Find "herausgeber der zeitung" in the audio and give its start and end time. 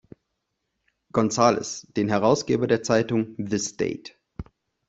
2.09-3.35